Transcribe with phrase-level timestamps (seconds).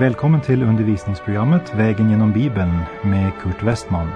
[0.00, 4.08] Välkommen till undervisningsprogrammet Vägen genom Bibeln med Kurt Westman.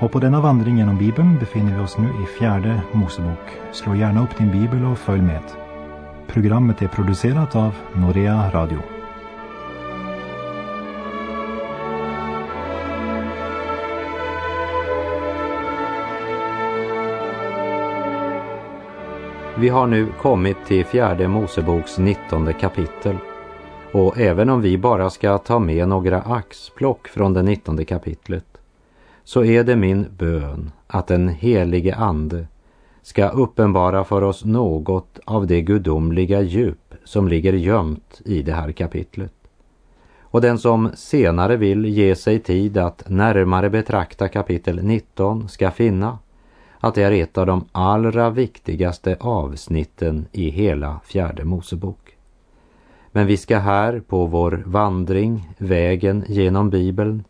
[0.00, 3.38] Och på denna vandring genom Bibeln befinner vi oss nu i fjärde Mosebok.
[3.72, 5.42] Slå gärna upp din bibel och följ med.
[6.26, 8.78] Programmet är producerat av Norea Radio.
[19.58, 23.16] Vi har nu kommit till fjärde Moseboks nittonde kapitel.
[23.92, 28.46] Och även om vi bara ska ta med några axplock från det nittonde kapitlet
[29.24, 32.46] så är det min bön att den helige Ande
[33.02, 38.72] ska uppenbara för oss något av det gudomliga djup som ligger gömt i det här
[38.72, 39.34] kapitlet.
[40.20, 46.18] Och den som senare vill ge sig tid att närmare betrakta kapitel 19 ska finna
[46.80, 52.07] att det är ett av de allra viktigaste avsnitten i hela fjärde Mosebok.
[53.18, 57.24] Men vi ska här på vår vandring, vägen genom Bibeln,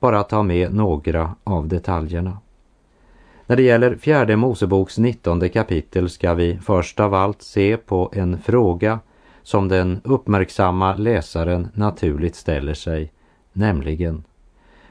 [0.00, 2.38] bara ta med några av detaljerna.
[3.46, 8.38] När det gäller fjärde Moseboks nittonde kapitel ska vi först av allt se på en
[8.38, 9.00] fråga
[9.42, 13.12] som den uppmärksamma läsaren naturligt ställer sig,
[13.52, 14.24] nämligen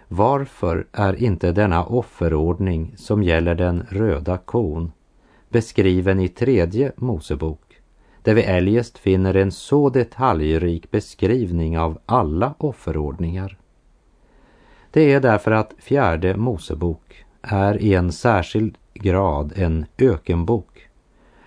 [0.07, 4.91] varför är inte denna offerordning som gäller den röda kon
[5.49, 7.64] beskriven i tredje Mosebok,
[8.25, 13.57] där vi eljest finner en så detaljrik beskrivning av alla offerordningar?
[14.91, 20.89] Det är därför att fjärde Mosebok är i en särskild grad en ökenbok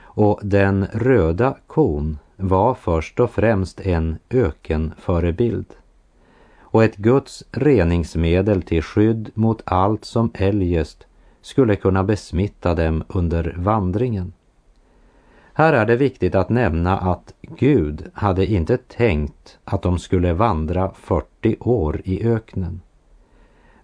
[0.00, 5.66] och den röda kon var först och främst en ökenförebild
[6.60, 11.06] och ett Guds reningsmedel till skydd mot allt som eljest
[11.42, 14.32] skulle kunna besmitta dem under vandringen.
[15.58, 20.90] Här är det viktigt att nämna att Gud hade inte tänkt att de skulle vandra
[20.94, 22.80] 40 år i öknen.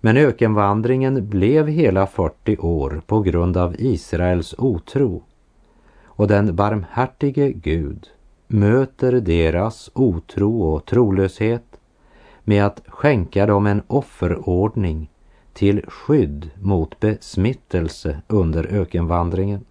[0.01, 5.23] Men ökenvandringen blev hela 40 år på grund av Israels otro.
[6.05, 8.07] Och den barmhärtige Gud
[8.47, 11.81] möter deras otro och trolöshet
[12.45, 15.11] med att skänka dem en offerordning
[15.53, 19.65] till skydd mot besmittelse under ökenvandringen.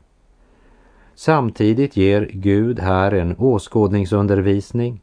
[1.16, 5.02] Samtidigt ger Gud här en åskådningsundervisning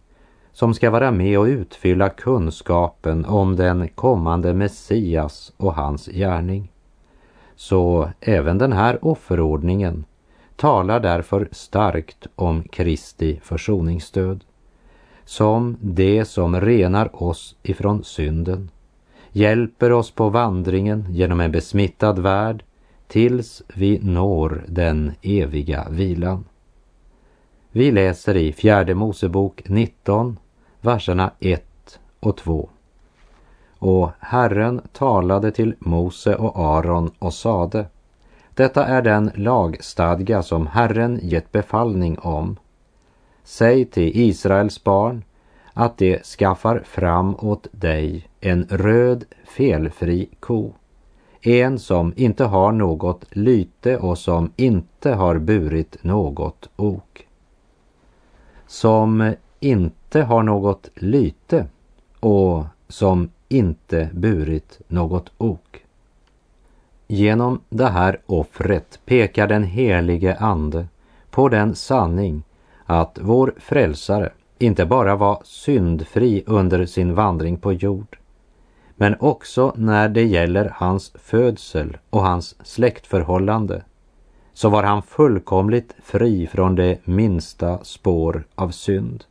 [0.53, 6.73] som ska vara med och utfylla kunskapen om den kommande Messias och hans gärning.
[7.57, 10.05] Så även den här offerordningen
[10.57, 14.45] talar därför starkt om Kristi försoningsstöd
[15.25, 18.71] som det som renar oss ifrån synden,
[19.33, 22.65] hjälper oss på vandringen genom en besmittad värld
[23.11, 26.45] tills vi når den eviga vilan.
[27.73, 30.39] Vi läser i fjärde Mosebok 19,
[30.81, 31.65] verserna 1
[32.21, 32.69] och 2.
[33.79, 37.87] Och Herren talade till Mose och Aron och sade
[38.55, 42.57] Detta är den lagstadga som Herren gett befallning om
[43.45, 45.25] Säg till Israels barn
[45.73, 50.73] att de skaffar fram åt dig en röd felfri ko,
[51.43, 57.27] en som inte har något lyte och som inte har burit något ok.
[58.67, 61.67] Som inte har något lyte
[62.21, 65.85] och som inte burit något ok.
[67.07, 70.87] Genom det här offret pekar den helige Ande
[71.31, 72.43] på den sanning
[72.87, 78.19] att vår frälsare inte bara var syndfri under sin vandring på jord,
[79.01, 83.83] men också när det gäller hans födsel och hans släktförhållande,
[84.53, 89.25] så var han fullkomligt fri från det minsta spår av synd.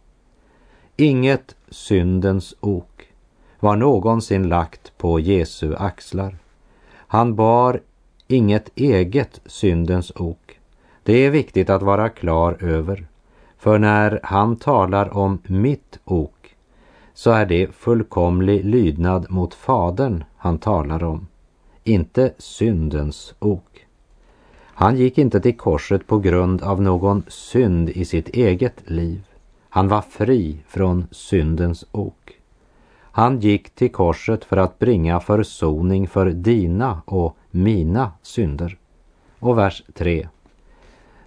[0.95, 3.03] Inget syndens ok
[3.59, 6.37] var någonsin lagt på Jesu axlar.
[6.93, 7.81] Han bar
[8.27, 10.59] inget eget syndens ok.
[11.03, 13.05] Det är viktigt att vara klar över.
[13.57, 16.38] För när han talar om mitt ok
[17.19, 21.27] så är det fullkomlig lydnad mot Fadern han talar om,
[21.83, 23.85] inte syndens ok.
[24.61, 29.23] Han gick inte till korset på grund av någon synd i sitt eget liv.
[29.69, 32.31] Han var fri från syndens ok.
[33.01, 38.77] Han gick till korset för att bringa försoning för dina och mina synder.
[39.39, 40.27] Och vers 3.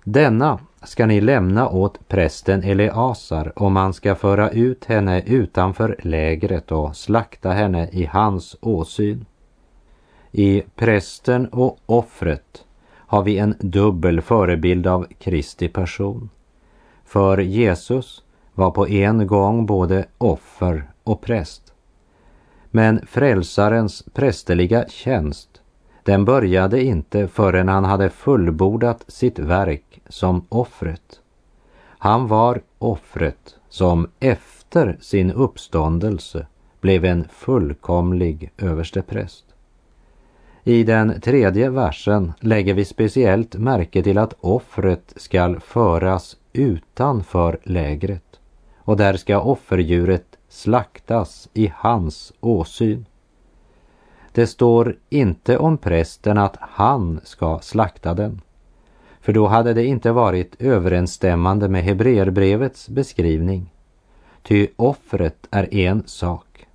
[0.05, 6.73] Denna ska ni lämna åt prästen Eleasar om han ska föra ut henne utanför lägret
[6.73, 9.25] och slakta henne i hans åsyn.
[10.33, 12.65] I prästen och offret
[12.95, 16.31] har vi en dubbel förebild av Kristi person.
[17.05, 18.23] För Jesus
[18.55, 21.73] var på en gång både offer och präst.
[22.71, 25.52] Men frälsarens prästerliga tjänst,
[26.05, 31.21] den började inte förrän han hade fullbordat sitt verk som offret.
[31.99, 36.47] Han var offret som efter sin uppståndelse
[36.81, 39.45] blev en fullkomlig överstepräst.
[40.65, 48.41] I den tredje versen lägger vi speciellt märke till att offret skall föras utanför lägret
[48.79, 53.07] och där ska offerdjuret slaktas i hans åsyn.
[54.33, 58.41] Det står inte om prästen att han ska slakta den.
[59.21, 63.71] För då hade det inte varit överensstämmande med Hebreerbrevets beskrivning.
[64.43, 66.67] Ty offret är en sak,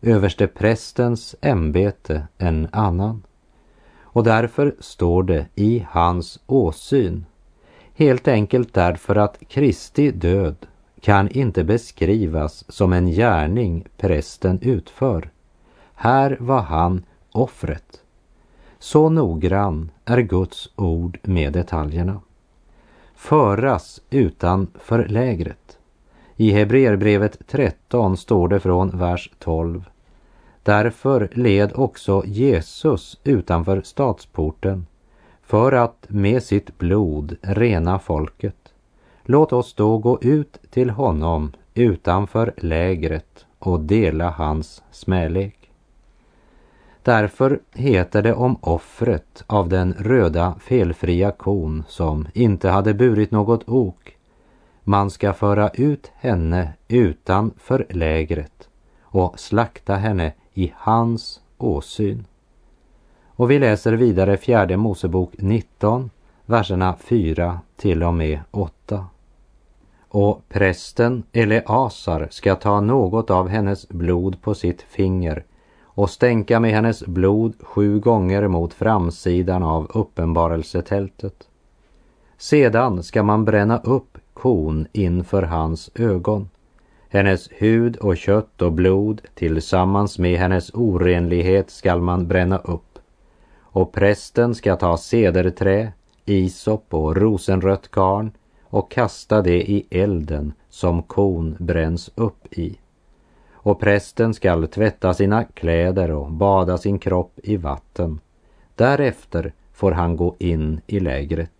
[0.00, 3.22] överste prästens ämbete en annan.
[4.00, 7.26] Och därför står det i hans åsyn,
[7.94, 10.56] helt enkelt därför att Kristi död
[11.00, 15.30] kan inte beskrivas som en gärning prästen utför.
[16.00, 18.02] Här var han offret.
[18.78, 22.20] Så noggrann är Guds ord med detaljerna.
[23.14, 25.78] Föras utanför lägret.
[26.36, 29.84] I Hebreerbrevet 13 står det från vers 12.
[30.62, 34.86] Därför led också Jesus utanför stadsporten
[35.42, 38.72] för att med sitt blod rena folket.
[39.22, 45.57] Låt oss då gå ut till honom utanför lägret och dela hans smälek.
[47.08, 53.68] Därför heter det om offret av den röda felfria kon som inte hade burit något
[53.68, 54.16] ok.
[54.84, 58.68] Man ska föra ut henne utanför lägret
[59.02, 62.24] och slakta henne i hans åsyn.
[63.26, 66.10] Och vi läser vidare fjärde Mosebok 19,
[66.46, 69.06] verserna 4 till och med 8.
[70.08, 75.44] Och prästen Eleasar ska ta något av hennes blod på sitt finger
[75.98, 81.48] och stänka med hennes blod sju gånger mot framsidan av uppenbarelsetältet.
[82.36, 86.48] Sedan ska man bränna upp kon inför hans ögon.
[87.08, 92.98] Hennes hud och kött och blod tillsammans med hennes orenlighet skall man bränna upp.
[93.60, 95.92] Och prästen ska ta cederträ,
[96.24, 98.30] isop och rosenrött garn
[98.62, 102.78] och kasta det i elden som kon bränns upp i
[103.68, 108.20] och prästen skall tvätta sina kläder och bada sin kropp i vatten.
[108.74, 111.52] Därefter får han gå in i lägret.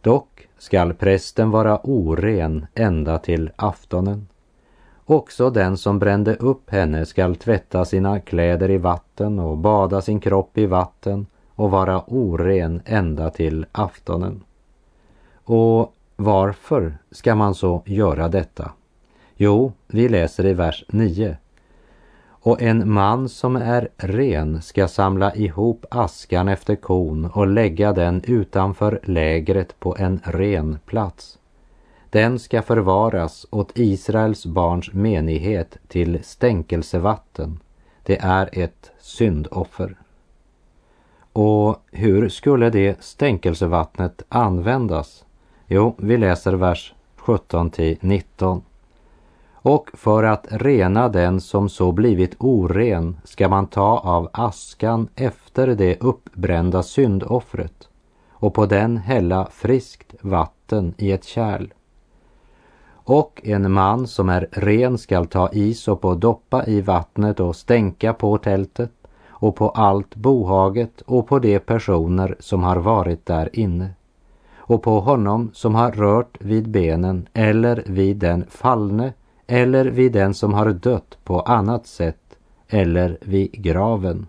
[0.00, 4.28] Dock skall prästen vara oren ända till aftonen.
[5.04, 10.20] Också den som brände upp henne skall tvätta sina kläder i vatten och bada sin
[10.20, 14.44] kropp i vatten och vara oren ända till aftonen.
[15.44, 18.70] Och varför ska man så göra detta?
[19.42, 21.36] Jo, vi läser i vers 9.
[22.28, 28.22] Och en man som är ren ska samla ihop askan efter kon och lägga den
[28.26, 31.38] utanför lägret på en ren plats.
[32.10, 37.60] Den ska förvaras åt Israels barns menighet till stänkelsevatten.
[38.02, 39.96] Det är ett syndoffer.
[41.32, 45.24] Och hur skulle det stänkelsevattnet användas?
[45.66, 48.62] Jo, vi läser vers 17 till 19.
[49.62, 55.66] Och för att rena den som så blivit oren ska man ta av askan efter
[55.66, 57.88] det uppbrända syndoffret
[58.30, 61.72] och på den hälla friskt vatten i ett kärl.
[62.92, 68.12] Och en man som är ren skall ta isop och doppa i vattnet och stänka
[68.12, 68.92] på tältet
[69.28, 73.90] och på allt bohaget och på de personer som har varit där inne
[74.56, 79.12] och på honom som har rört vid benen eller vid den fallne
[79.52, 82.38] eller vid den som har dött på annat sätt
[82.68, 84.26] eller vid graven.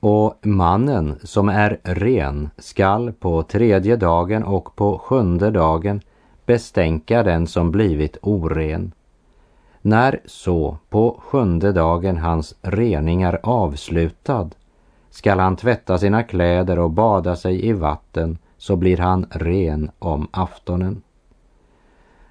[0.00, 6.00] Och mannen som är ren skall på tredje dagen och på sjunde dagen
[6.46, 8.92] bestänka den som blivit oren.
[9.82, 14.50] När så på sjunde dagen hans rening är avslutad
[15.10, 20.28] skall han tvätta sina kläder och bada sig i vatten så blir han ren om
[20.30, 21.02] aftonen.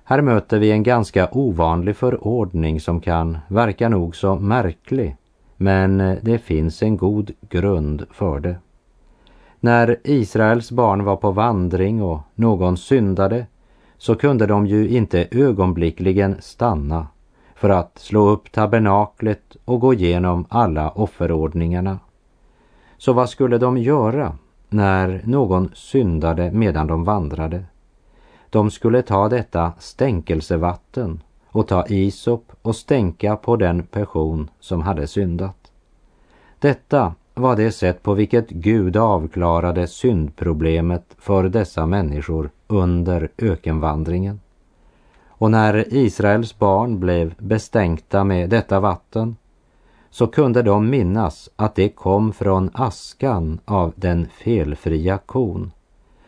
[0.10, 5.16] Här möter vi en ganska ovanlig förordning som kan verka nog så märklig,
[5.58, 8.56] men eh, det finns en god grund för det.
[9.60, 13.46] När Israels barn var på vandring och någon syndade
[13.98, 17.08] så kunde de ju inte ögonblickligen stanna
[17.56, 22.00] för att slå upp tabernaklet och gå igenom alla offerordningarna.
[22.98, 24.38] Så vad skulle de göra
[24.70, 27.64] när någon syndade medan de vandrade?
[28.50, 35.08] De skulle ta detta stänkelsevatten och ta isop och stänka på den person som hade
[35.08, 35.72] syndat.
[36.60, 44.40] Detta var det sätt på vilket Gud avklarade syndproblemet för dessa människor under ökenvandringen.
[45.28, 49.36] Och när Israels barn blev bestänkta med detta vatten
[50.10, 55.72] så kunde de minnas att det kom från askan av den felfria kon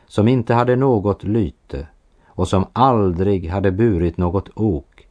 [0.07, 1.87] som inte hade något lyte
[2.39, 5.07] och som aldrig hade burit något ok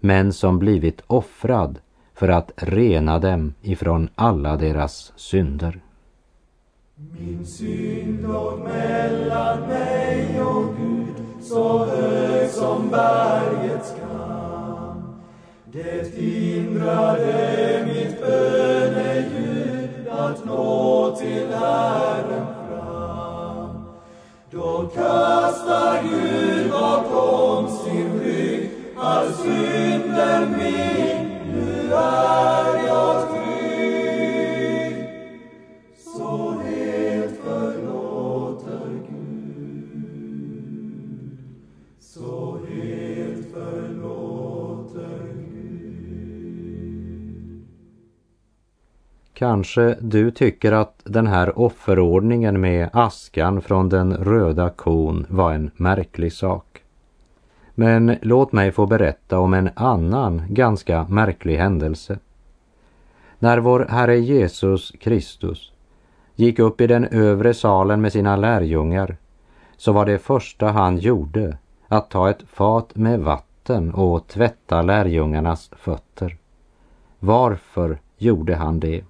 [0.00, 1.78] men som blivit offrad
[2.14, 5.80] för att rena dem ifrån alla deras synder.
[6.96, 15.02] Min synd låg mellan mig och Gud så hög som bergets kam.
[15.72, 23.84] Det hindrade mitt böneljud att nå till Herren fram.
[24.50, 26.51] Då kastar Gud
[29.30, 31.28] synder min.
[31.54, 34.96] Nu är jag trygg.
[35.98, 40.22] Så helt förlåter Gud.
[42.00, 45.62] Så helt förlåter Gud.
[49.32, 55.70] Kanske du tycker att den här offerordningen med askan från den röda kon var en
[55.76, 56.71] märklig sak.
[57.82, 62.18] Men låt mig få berätta om en annan ganska märklig händelse.
[63.38, 65.72] När vår Herre Jesus Kristus
[66.34, 69.16] gick upp i den övre salen med sina lärjungar
[69.76, 71.56] så var det första han gjorde
[71.88, 76.36] att ta ett fat med vatten och tvätta lärjungarnas fötter.
[77.18, 79.04] Varför gjorde han det?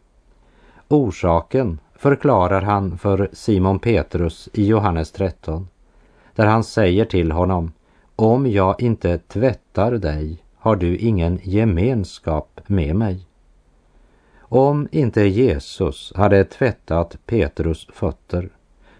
[0.89, 5.69] Orsaken förklarar han för Simon Petrus i Johannes 13,
[6.35, 7.73] där han säger till honom
[8.23, 13.27] om jag inte tvättar dig har du ingen gemenskap med mig.
[14.41, 18.49] Om inte Jesus hade tvättat Petrus fötter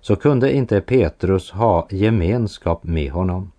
[0.01, 3.53] så kunde inte Petrus ha gemenskap med honom.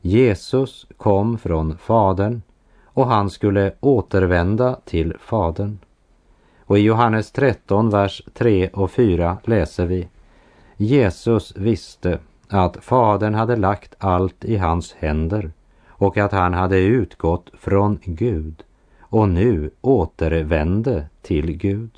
[0.00, 2.42] Jesus kom från Fadern
[2.84, 5.78] och han skulle återvända till Fadern.
[6.60, 10.08] Och i Johannes 13, vers 3 och 4 läser vi
[10.76, 15.52] Jesus visste att Fadern hade lagt allt i hans händer
[15.88, 18.64] och att han hade utgått från Gud
[19.00, 21.90] och nu återvände till Gud.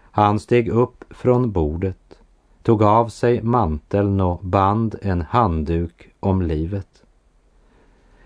[0.00, 2.18] Han steg upp från bordet,
[2.62, 7.02] tog av sig manteln och band en handduk om livet.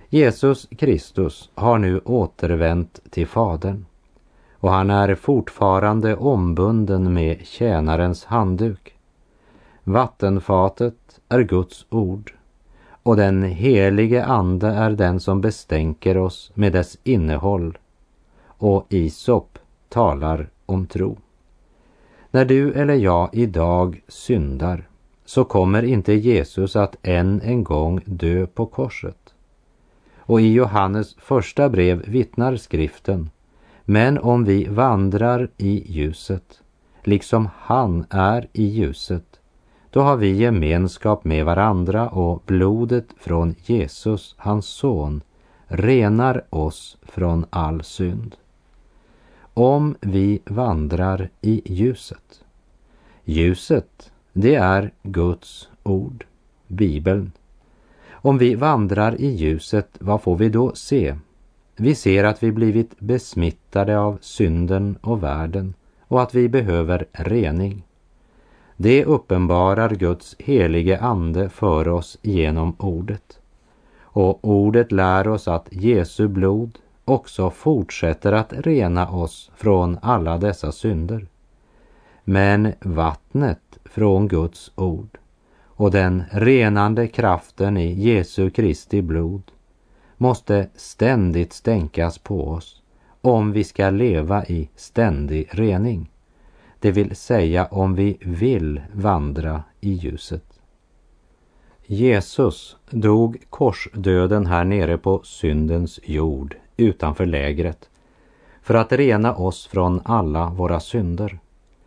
[0.08, 3.84] Jesus Kristus har nu återvänt till Fadern
[4.52, 8.94] och han är fortfarande ombunden med tjänarens handduk.
[9.92, 12.32] Vattenfatet är Guds ord
[13.02, 17.78] och den helige Ande är den som bestänker oss med dess innehåll
[18.46, 21.16] och Isop talar om tro.
[22.30, 24.88] När du eller jag idag syndar
[25.24, 29.34] så kommer inte Jesus att än en gång dö på korset.
[30.16, 33.30] Och i Johannes första brev vittnar skriften
[33.84, 36.60] men om vi vandrar i ljuset,
[37.02, 39.29] liksom han är i ljuset,
[39.90, 45.22] då har vi gemenskap med varandra och blodet från Jesus, hans son,
[45.66, 48.36] renar oss från all synd.
[49.54, 52.44] Om vi vandrar i ljuset.
[53.24, 56.24] Ljuset, det är Guds ord,
[56.66, 57.32] Bibeln.
[58.10, 61.16] Om vi vandrar i ljuset, vad får vi då se?
[61.76, 67.82] Vi ser att vi blivit besmittade av synden och världen och att vi behöver rening.
[68.82, 73.38] Det uppenbarar Guds helige ande för oss genom ordet.
[74.00, 80.72] Och ordet lär oss att Jesu blod också fortsätter att rena oss från alla dessa
[80.72, 81.26] synder.
[82.24, 85.18] Men vattnet från Guds ord
[85.64, 89.42] och den renande kraften i Jesu Kristi blod
[90.16, 92.82] måste ständigt stänkas på oss
[93.20, 96.10] om vi ska leva i ständig rening
[96.80, 100.44] det vill säga om vi vill vandra i ljuset.
[101.86, 107.88] Jesus dog korsdöden här nere på syndens jord utanför lägret
[108.62, 111.38] för att rena oss från alla våra synder.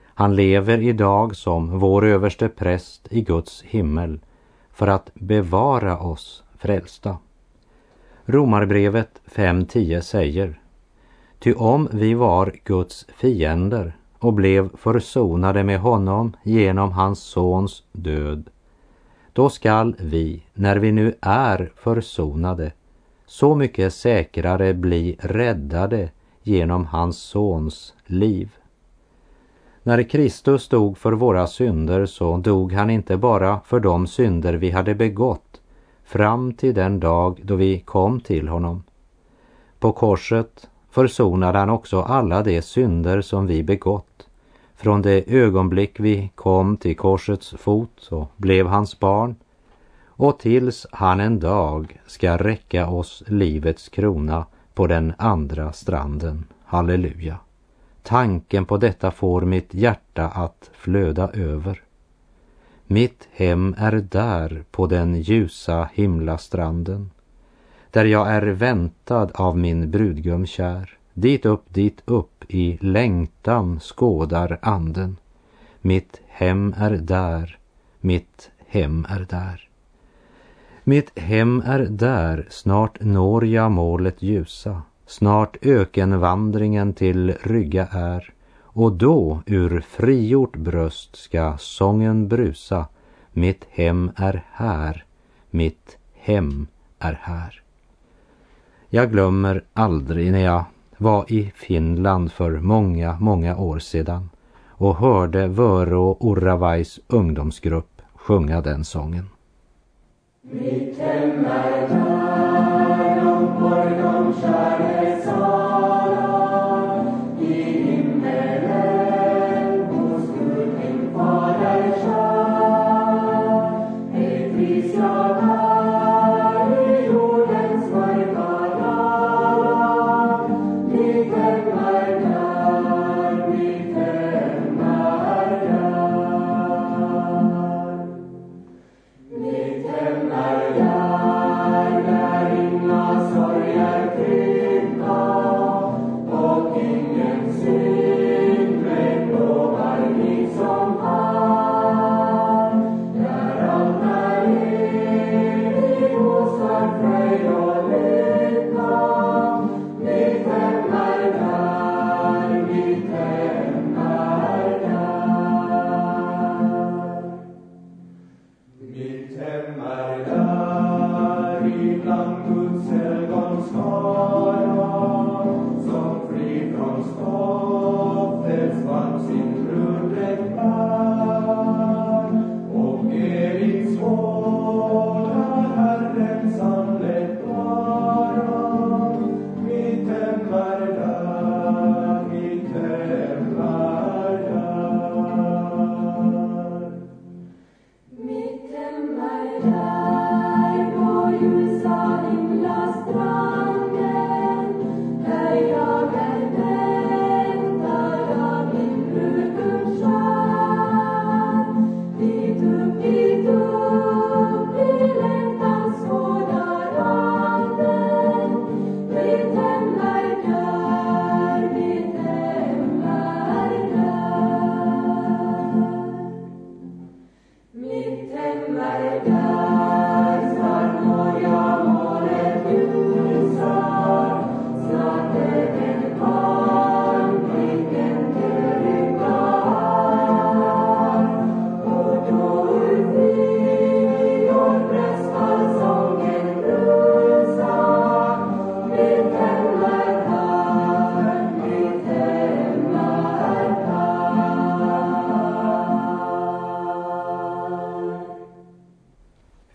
[0.04, 4.20] Han lever idag som vår överste präst i Guds himmel
[4.74, 7.18] för att bevara oss frälsta.
[8.26, 10.60] Romarbrevet 5.10 säger
[11.40, 18.50] Ty om vi var Guds fiender och blev försonade med honom genom hans sons död,
[19.34, 22.72] då skall vi, när vi nu är försonade,
[23.26, 26.10] så mycket säkrare bli räddade
[26.44, 28.52] genom hans sons liv.
[29.84, 34.72] När Kristus dog för våra synder så dog han inte bara för de synder vi
[34.72, 35.62] hade begått
[36.04, 38.84] fram till den dag då vi kom till honom.
[39.80, 44.13] På korset försonade han också alla de synder som vi begått.
[44.76, 49.36] Från det ögonblick vi kom till korsets fot och blev hans barn
[50.08, 56.46] och tills han en dag ska räcka oss livets krona på den andra stranden.
[56.66, 57.38] Halleluja.
[58.04, 61.82] Tanken på detta får mitt hjärta att flöda över.
[62.88, 67.12] Mitt hem är där på den ljusa himlastranden
[67.92, 70.98] där jag är väntad av min brudgum kär.
[71.14, 75.18] Dit upp, dit upp i längtan skådar anden.
[75.82, 77.58] Mitt hem är där,
[78.00, 79.70] mitt hem är där.
[80.84, 84.82] Mitt hem är där, snart når jag målet ljusa.
[85.06, 92.86] Snart ökenvandringen till Rygga är och då ur frigjort bröst ska sången brusa.
[93.32, 95.06] Mitt hem är här,
[95.50, 96.68] mitt hem
[97.00, 97.62] är här.
[98.90, 100.66] Jag glömmer aldrig när jag
[101.04, 104.30] var i Finland för många, många år sedan
[104.70, 109.30] och hörde Vörå Oravais ungdomsgrupp sjunga den sången.
[110.42, 112.13] Mitt hem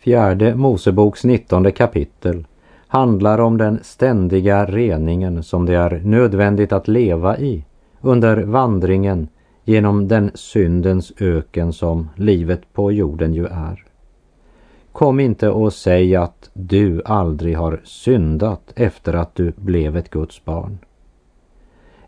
[0.09, 2.47] Fjärde Moseboks nittonde kapitel
[2.87, 7.65] handlar om den ständiga reningen som det är nödvändigt att leva i
[8.01, 9.29] under vandringen
[9.65, 13.85] genom den syndens öken som livet på jorden ju är.
[14.93, 20.45] Kom inte och säg att du aldrig har syndat efter att du blev ett Guds
[20.45, 20.79] barn.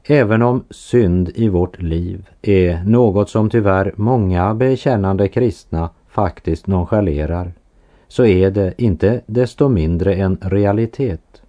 [0.05, 7.53] Även om synd i vårt liv är något som tyvärr många bekännande kristna faktiskt nonchalerar
[8.11, 11.43] så är det inte desto mindre en realitet.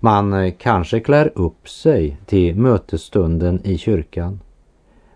[0.00, 4.40] Man eh, kanske klär upp sig till mötesstunden i kyrkan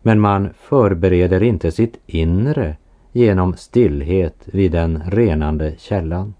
[0.07, 2.77] men man förbereder inte sitt inre
[3.13, 6.35] genom stillhet vid den renande källan.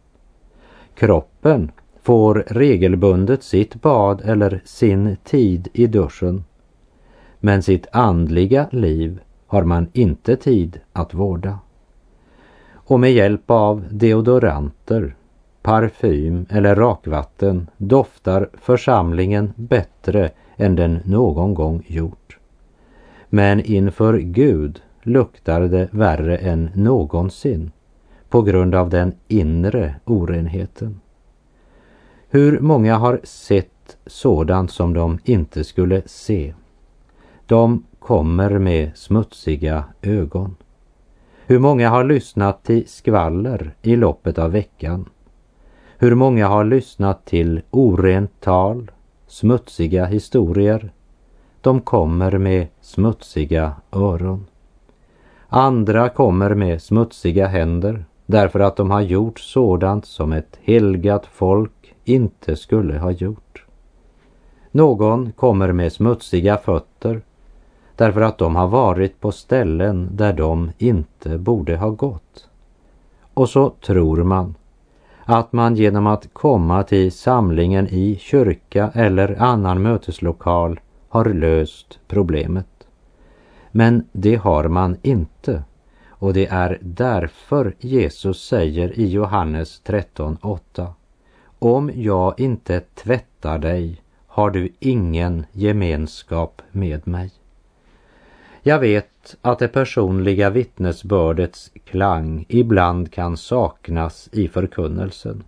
[0.95, 1.71] Kroppen
[2.03, 6.45] får regelbundet sitt bad eller sin tid i duschen.
[7.41, 11.59] Men sitt andliga liv har man inte tid att vårda.
[12.87, 15.17] Och med hjälp av deodoranter,
[15.63, 22.39] parfym eller rakvatten doftar församlingen bättre än den någon gång gjort.
[23.29, 27.73] Men inför Gud luktar det värre än någonsin
[28.29, 31.01] på grund av den inre orenheten.
[32.29, 36.55] Hur många har sett sådant som de inte skulle se?
[37.47, 40.57] De kommer med smutsiga ögon.
[41.47, 45.09] Hur många har lyssnat till skvaller i loppet av veckan?
[45.99, 48.91] Hur många har lyssnat till orent tal,
[49.27, 50.93] smutsiga historier?
[51.61, 54.47] De kommer med smutsiga öron.
[55.49, 61.95] Andra kommer med smutsiga händer därför att de har gjort sådant som ett helgat folk
[62.05, 63.65] inte skulle ha gjort.
[64.71, 67.23] Någon kommer med smutsiga fötter
[67.97, 72.49] därför att de har varit på ställen där de inte borde ha gått.
[73.35, 74.55] Och så tror man
[75.25, 82.67] att man genom att komma till samlingen i kyrka eller annan möteslokal har löst problemet.
[83.71, 85.63] Men det har man inte
[86.09, 90.89] och det är därför Jesus säger i Johannes 13.8
[91.59, 97.31] Om jag inte tvättar dig har du ingen gemenskap med mig.
[98.67, 105.45] Jag vet att det personliga vittnesbördets klang ibland kan saknas i förkunnelsen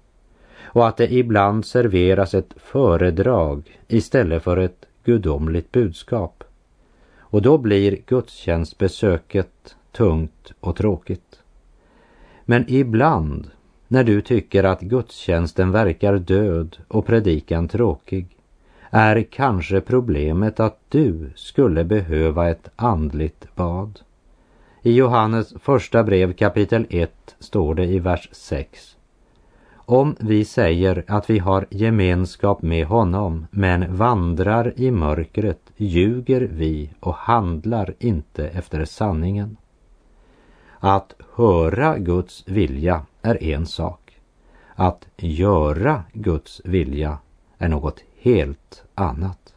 [0.63, 6.45] och att det ibland serveras ett föredrag istället för ett gudomligt budskap.
[7.19, 11.41] Och då blir gudstjänstbesöket tungt och tråkigt.
[12.45, 13.51] Men ibland,
[13.89, 18.36] när du tycker att gudstjänsten verkar död och predikan tråkig,
[18.97, 24.01] är kanske problemet att du skulle behöva ett andligt bad.
[24.83, 28.97] I Johannes första brev kapitel 1 står det i vers 6.
[29.75, 36.91] Om vi säger att vi har gemenskap med honom men vandrar i mörkret ljuger vi
[37.01, 39.57] och handlar inte efter sanningen.
[40.81, 44.21] Att höra Guds vilja är en sak.
[44.75, 47.19] Att göra Guds vilja
[47.59, 49.55] är något helt annat.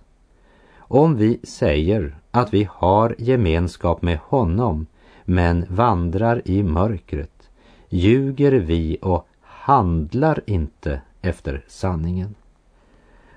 [0.78, 4.88] Om vi säger att vi har gemenskap med honom
[5.26, 7.50] men vandrar i mörkret
[7.90, 12.36] ljuger vi och handlar inte efter sanningen.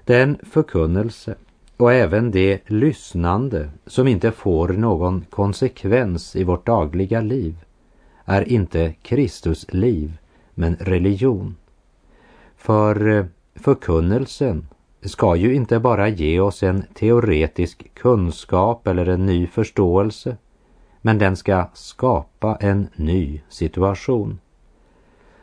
[0.05, 1.35] Den förkunnelse
[1.77, 7.57] och även det lyssnande som inte får någon konsekvens i vårt dagliga liv
[8.25, 10.18] är inte Kristus liv
[10.55, 11.57] men religion.
[12.57, 14.66] För eh, förkunnelsen
[15.03, 20.37] ska ju inte bara ge oss en teoretisk kunskap eller en ny förståelse,
[21.01, 24.38] men den ska skapa en ny situation.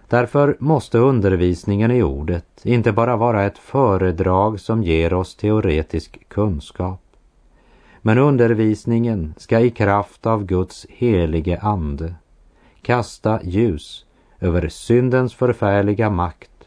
[0.08, 7.02] Därför måste undervisningen i ordet inte bara vara ett föredrag som ger oss teoretisk kunskap.
[8.02, 12.16] Men undervisningen ska i kraft av Guds helige ande
[12.82, 14.06] kasta ljus
[14.40, 16.59] över syndens förfärliga makt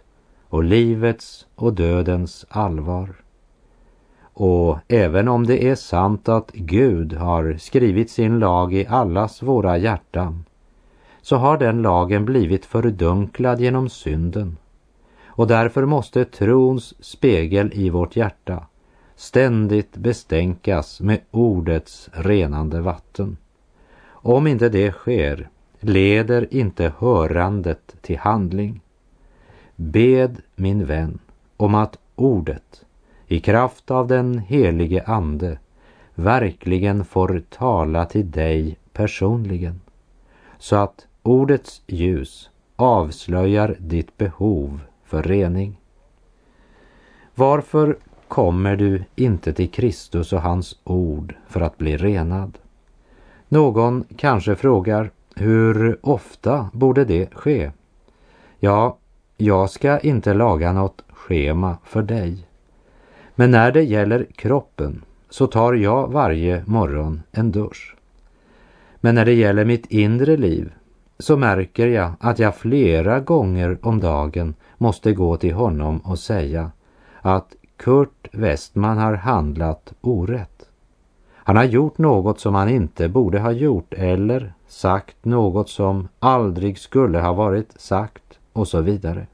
[0.53, 3.15] och livets och dödens allvar.
[4.23, 9.79] Och även om det är sant att Gud har skrivit sin lag i allas våra
[9.79, 10.45] hjärtan
[11.23, 14.57] så har den lagen blivit fördunklad genom synden
[15.27, 18.67] och därför måste trons spegel i vårt hjärta
[19.17, 23.37] ständigt bestänkas med ordets renande vatten.
[24.05, 25.49] Om inte det sker
[25.81, 28.81] leder inte hörandet till handling.
[29.83, 31.19] Bed min vän
[31.57, 32.85] om att ordet
[33.27, 35.59] i kraft av den helige Ande
[36.15, 39.81] verkligen får tala till dig personligen
[40.59, 45.81] så att ordets ljus avslöjar ditt behov för rening.
[47.35, 47.97] Varför
[48.29, 52.59] kommer du inte till Kristus och hans ord för att bli renad?
[53.49, 57.71] Någon kanske frågar, hur ofta borde det ske?
[58.59, 58.97] Ja,
[59.43, 62.47] jag ska inte laga något schema för dig.
[63.35, 67.97] Men när det gäller kroppen så tar jag varje morgon en dusch.
[69.01, 70.73] Men när det gäller mitt inre liv
[71.19, 76.71] så märker jag att jag flera gånger om dagen måste gå till honom och säga
[77.21, 80.69] att Kurt Westman har handlat orätt.
[81.35, 86.79] Han har gjort något som han inte borde ha gjort eller sagt något som aldrig
[86.79, 89.27] skulle ha varit sagt och så vidare.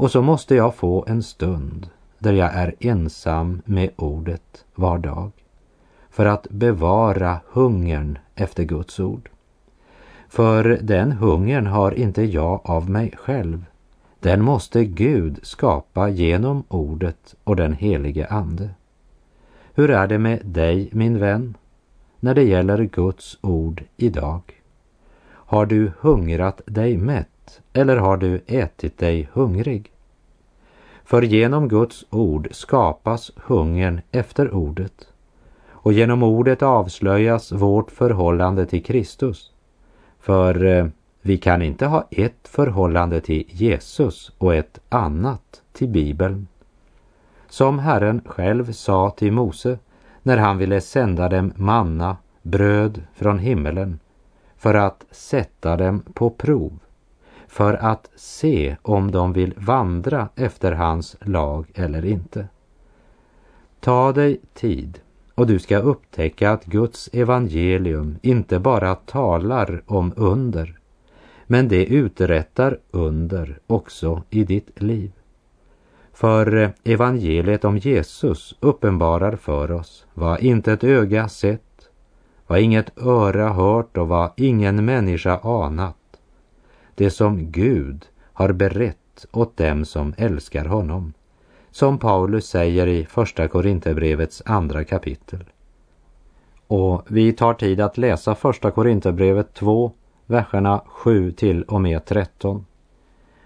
[0.00, 5.30] Och så måste jag få en stund där jag är ensam med ordet var dag
[6.10, 9.30] för att bevara hungern efter Guds ord.
[10.28, 13.64] För den hungern har inte jag av mig själv.
[14.20, 18.70] den måste Gud skapa genom ordet och den helige Ande.
[19.74, 21.56] Hur är det med dig, min vän,
[22.20, 24.42] när det gäller Guds ord idag?
[25.30, 27.29] Har du hungrat dig mätt
[27.72, 29.90] eller har du ätit dig hungrig?
[31.04, 35.08] För genom Guds ord skapas hungern efter ordet
[35.82, 39.50] och genom ordet avslöjas vårt förhållande till Kristus.
[40.20, 40.86] För eh,
[41.22, 46.46] vi kan inte ha ett förhållande till Jesus och ett annat till Bibeln.
[47.48, 49.78] Som Herren själv sa till Mose
[50.22, 53.98] när han ville sända dem manna, bröd från himmelen,
[54.56, 56.78] för att sätta dem på prov,
[57.50, 62.48] för att se om de vill vandra efter hans lag eller inte.
[63.80, 65.00] Ta dig tid
[65.34, 70.78] och du ska upptäcka att Guds evangelium inte bara talar om under,
[71.46, 75.12] men det uträttar under också i ditt liv.
[76.12, 81.88] För eh, evangeliet om Jesus uppenbarar för oss vad inte ett öga sett,
[82.46, 85.99] vad inget öra hört och vad ingen människa anat.
[87.00, 91.12] Det som Gud har berett åt dem som älskar honom.
[91.70, 95.44] Som Paulus säger i Första Korinthierbrevets andra kapitel.
[96.66, 99.92] Och vi tar tid att läsa Första Korinthierbrevet 2,
[100.26, 102.66] verserna 7 till och med 13.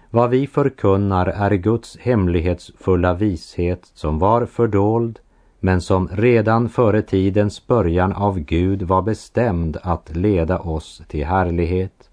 [0.09, 5.19] Vad vi förkunnar är Guds hemlighetsfulla vishet som var fördold
[5.59, 12.09] men som redan före tidens början av Gud var bestämd att leda oss till härlighet.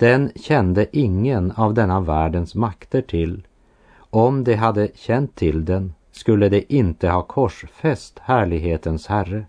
[0.00, 3.46] Den kände ingen av denna världens makter till.
[3.96, 9.44] Om de hade känt till den skulle de inte ha korsfäst härlighetens Herre.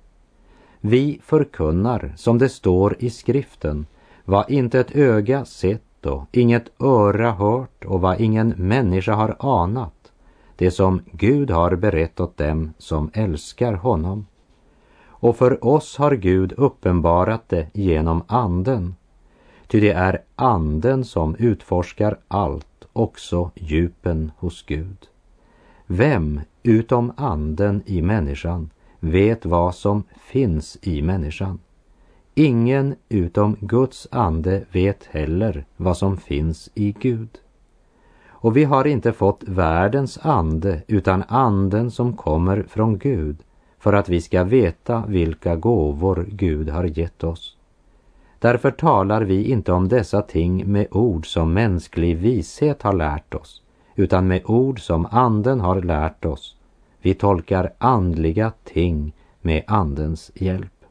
[0.79, 3.85] Vi förkunnar, som det står i skriften,
[4.25, 10.11] vad inte ett öga sett och inget öra hört och vad ingen människa har anat,
[10.55, 14.25] det som Gud har berett åt dem som älskar honom.
[15.05, 18.95] Och för oss har Gud uppenbarat det genom anden,
[19.71, 24.97] ty det är anden som utforskar allt, också djupen hos Gud.
[25.87, 31.59] Vem utom anden i människan vet vad som finns i människan?
[32.35, 37.39] Ingen utom Guds ande vet heller vad som finns i Gud.
[38.27, 43.37] Och vi har inte fått världens ande utan anden som kommer från Gud
[43.79, 47.57] för att vi ska veta vilka gåvor Gud har gett oss.
[48.41, 53.61] Därför talar vi inte om dessa ting med ord som mänsklig vishet har lärt oss,
[53.95, 56.55] utan med ord som anden har lärt oss.
[57.01, 60.85] Vi tolkar andliga ting med andens hjälp.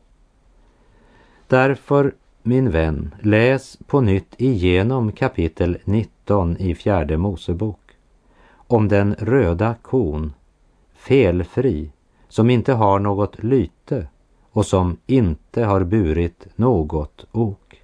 [1.47, 7.81] Därför, min vän, läs på nytt igenom kapitel 19 i fjärde Mosebok.
[8.53, 10.33] Om den röda kon,
[10.95, 11.91] felfri,
[12.29, 14.07] som inte har något lyte
[14.51, 17.83] och som inte har burit något ok.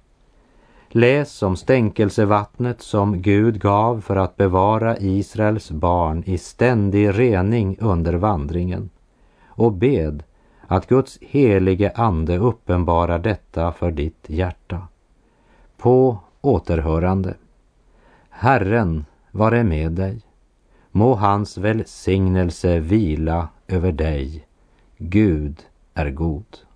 [0.89, 8.13] Läs om stänkelsevattnet som Gud gav för att bevara Israels barn i ständig rening under
[8.13, 8.89] vandringen
[9.45, 10.23] och bed
[10.67, 14.87] att Guds helige ande uppenbarar detta för ditt hjärta.
[15.77, 17.33] På återhörande.
[18.29, 20.21] Herren vare med dig.
[20.91, 24.47] Må hans välsignelse vila över dig.
[24.97, 25.66] Gud
[26.05, 26.66] är god.